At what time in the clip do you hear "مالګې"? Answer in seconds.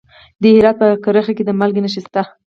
1.59-1.81